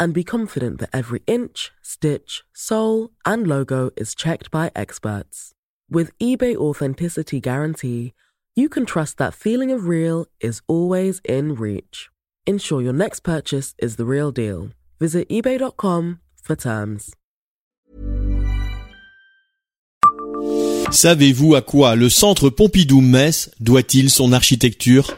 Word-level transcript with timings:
and 0.00 0.12
be 0.12 0.24
confident 0.24 0.80
that 0.80 0.90
every 0.92 1.22
inch, 1.26 1.70
stitch, 1.82 2.42
sole, 2.52 3.10
and 3.24 3.46
logo 3.46 3.90
is 3.96 4.14
checked 4.14 4.50
by 4.50 4.72
experts. 4.74 5.52
With 5.88 6.16
eBay 6.18 6.56
Authenticity 6.56 7.40
Guarantee, 7.40 8.14
you 8.56 8.68
can 8.68 8.86
trust 8.86 9.18
that 9.18 9.34
feeling 9.34 9.70
of 9.70 9.86
real 9.86 10.26
is 10.40 10.62
always 10.66 11.20
in 11.24 11.54
reach. 11.54 12.08
Ensure 12.46 12.82
your 12.82 12.92
next 12.92 13.20
purchase 13.20 13.74
is 13.78 13.96
the 13.96 14.06
real 14.06 14.32
deal. 14.32 14.70
Visit 14.98 15.28
eBay.com 15.28 16.20
for 16.42 16.56
terms. 16.56 17.14
Savez-vous 20.90 21.54
à 21.54 21.62
quoi 21.62 21.94
le 21.94 22.08
centre 22.08 22.50
Pompidou-Metz 22.50 23.50
doit-il 23.60 24.10
son 24.10 24.32
architecture 24.32 25.14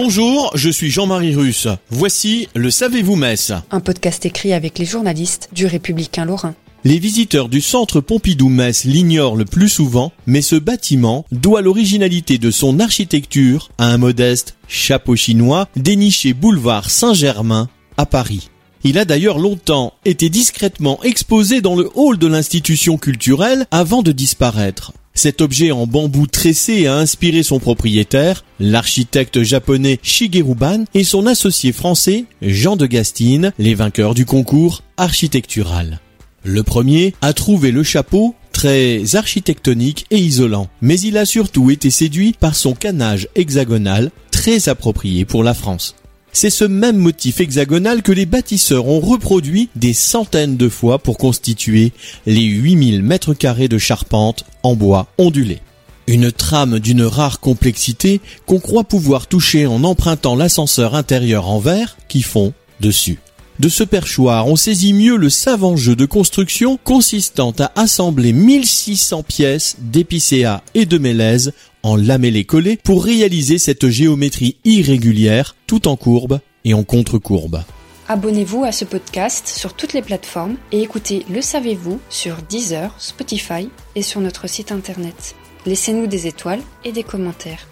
Bonjour, 0.00 0.52
je 0.54 0.70
suis 0.70 0.90
Jean-Marie 0.90 1.34
Russe. 1.34 1.66
Voici 1.90 2.46
le 2.54 2.70
Savez-vous 2.70 3.16
Metz 3.16 3.52
Un 3.72 3.80
podcast 3.80 4.24
écrit 4.24 4.52
avec 4.52 4.78
les 4.78 4.84
journalistes 4.84 5.48
du 5.52 5.66
Républicain 5.66 6.24
Lorrain. 6.24 6.54
Les 6.84 7.00
visiteurs 7.00 7.48
du 7.48 7.60
centre 7.60 8.00
Pompidou-Metz 8.00 8.84
l'ignorent 8.84 9.34
le 9.34 9.44
plus 9.44 9.68
souvent, 9.68 10.12
mais 10.28 10.40
ce 10.40 10.54
bâtiment 10.54 11.26
doit 11.32 11.62
l'originalité 11.62 12.38
de 12.38 12.52
son 12.52 12.78
architecture 12.78 13.70
à 13.76 13.86
un 13.86 13.98
modeste 13.98 14.54
chapeau 14.68 15.16
chinois 15.16 15.66
déniché 15.74 16.32
boulevard 16.32 16.90
Saint-Germain 16.90 17.68
à 17.96 18.06
Paris. 18.06 18.50
Il 18.84 18.98
a 18.98 19.04
d'ailleurs 19.04 19.40
longtemps 19.40 19.94
été 20.04 20.28
discrètement 20.28 21.02
exposé 21.02 21.60
dans 21.60 21.74
le 21.74 21.90
hall 21.96 22.18
de 22.18 22.28
l'institution 22.28 22.98
culturelle 22.98 23.66
avant 23.72 24.02
de 24.02 24.12
disparaître. 24.12 24.92
Cet 25.18 25.40
objet 25.40 25.72
en 25.72 25.88
bambou 25.88 26.28
tressé 26.28 26.86
a 26.86 26.94
inspiré 26.94 27.42
son 27.42 27.58
propriétaire, 27.58 28.44
l'architecte 28.60 29.42
japonais 29.42 29.98
Shigeru 30.00 30.54
Ban 30.54 30.84
et 30.94 31.02
son 31.02 31.26
associé 31.26 31.72
français 31.72 32.26
Jean 32.40 32.76
de 32.76 32.86
Gastine, 32.86 33.52
les 33.58 33.74
vainqueurs 33.74 34.14
du 34.14 34.24
concours 34.24 34.84
architectural. 34.96 35.98
Le 36.44 36.62
premier 36.62 37.14
a 37.20 37.32
trouvé 37.32 37.72
le 37.72 37.82
chapeau 37.82 38.36
très 38.52 39.16
architectonique 39.16 40.06
et 40.12 40.18
isolant, 40.18 40.68
mais 40.82 41.00
il 41.00 41.16
a 41.16 41.24
surtout 41.24 41.72
été 41.72 41.90
séduit 41.90 42.32
par 42.38 42.54
son 42.54 42.74
canage 42.74 43.26
hexagonal 43.34 44.12
très 44.30 44.68
approprié 44.68 45.24
pour 45.24 45.42
la 45.42 45.52
France. 45.52 45.96
C'est 46.32 46.50
ce 46.50 46.64
même 46.64 46.98
motif 46.98 47.40
hexagonal 47.40 48.02
que 48.02 48.12
les 48.12 48.26
bâtisseurs 48.26 48.86
ont 48.86 49.00
reproduit 49.00 49.70
des 49.76 49.92
centaines 49.92 50.56
de 50.56 50.68
fois 50.68 50.98
pour 50.98 51.18
constituer 51.18 51.92
les 52.26 52.44
8000 52.44 53.02
mètres 53.02 53.34
carrés 53.34 53.68
de 53.68 53.78
charpente 53.78 54.44
en 54.62 54.76
bois 54.76 55.08
ondulé. 55.18 55.60
Une 56.06 56.32
trame 56.32 56.78
d'une 56.78 57.02
rare 57.02 57.40
complexité 57.40 58.20
qu'on 58.46 58.60
croit 58.60 58.84
pouvoir 58.84 59.26
toucher 59.26 59.66
en 59.66 59.84
empruntant 59.84 60.36
l'ascenseur 60.36 60.94
intérieur 60.94 61.48
en 61.48 61.58
verre 61.58 61.96
qui 62.08 62.22
fond 62.22 62.52
dessus. 62.80 63.18
De 63.58 63.68
ce 63.68 63.82
perchoir, 63.82 64.46
on 64.46 64.54
saisit 64.54 64.92
mieux 64.92 65.16
le 65.16 65.28
savant 65.28 65.76
jeu 65.76 65.96
de 65.96 66.06
construction 66.06 66.78
consistant 66.84 67.52
à 67.58 67.72
assembler 67.74 68.32
1600 68.32 69.24
pièces 69.24 69.76
d'épicéa 69.80 70.62
et 70.74 70.86
de 70.86 70.96
mélèze 70.96 71.52
en 71.82 71.96
lamellé 71.96 72.44
collé 72.44 72.76
pour 72.76 73.04
réaliser 73.04 73.58
cette 73.58 73.88
géométrie 73.88 74.56
irrégulière 74.64 75.56
tout 75.66 75.88
en 75.88 75.96
courbe 75.96 76.40
et 76.64 76.74
en 76.74 76.84
contre-courbe. 76.84 77.62
Abonnez-vous 78.08 78.64
à 78.64 78.72
ce 78.72 78.84
podcast 78.84 79.46
sur 79.48 79.74
toutes 79.74 79.92
les 79.92 80.02
plateformes 80.02 80.56
et 80.72 80.80
écoutez 80.80 81.26
Le 81.30 81.42
Savez-vous 81.42 82.00
sur 82.08 82.36
Deezer, 82.42 82.94
Spotify 82.98 83.68
et 83.94 84.02
sur 84.02 84.20
notre 84.20 84.48
site 84.48 84.72
internet. 84.72 85.34
Laissez-nous 85.66 86.06
des 86.06 86.26
étoiles 86.26 86.62
et 86.84 86.92
des 86.92 87.02
commentaires. 87.02 87.66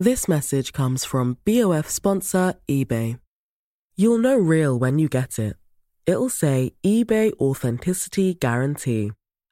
This 0.00 0.28
message 0.28 0.72
comes 0.72 1.04
from 1.04 1.36
BOF 1.44 1.88
sponsor 1.88 2.54
eBay. 2.68 3.16
You'll 3.96 4.18
know 4.18 4.36
real 4.36 4.76
when 4.78 4.98
you 4.98 5.08
get 5.08 5.38
it. 5.38 5.56
It'll 6.06 6.28
say 6.28 6.72
eBay 6.84 7.32
Authenticity 7.38 8.34
Guarantee. 8.34 9.12